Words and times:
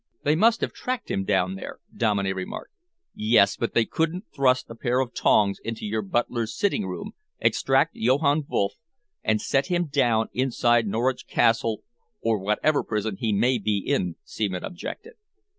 "They 0.23 0.35
must 0.35 0.61
have 0.61 0.73
tracked 0.73 1.11
him 1.11 1.25
down 1.25 1.53
there," 1.53 1.77
Dominey 1.95 2.33
remarked. 2.33 2.71
"Yes, 3.13 3.55
but 3.55 3.75
they 3.75 3.85
couldn't 3.85 4.25
thrust 4.33 4.67
a 4.71 4.73
pair 4.73 4.99
of 4.99 5.13
tongs 5.13 5.59
into 5.63 5.85
your 5.85 6.01
butler's 6.01 6.57
sitting 6.57 6.87
room, 6.87 7.11
extract 7.39 7.95
Johann 7.95 8.43
Wolff, 8.49 8.73
and 9.23 9.39
set 9.39 9.67
him 9.67 9.85
down 9.85 10.29
inside 10.33 10.87
Norwich 10.87 11.27
Castle 11.27 11.83
or 12.19 12.39
whatever 12.39 12.83
prison 12.83 13.17
he 13.17 13.31
may 13.31 13.59
be 13.59 13.77
in," 13.77 14.15
Seaman 14.23 14.63
objected. 14.63 15.13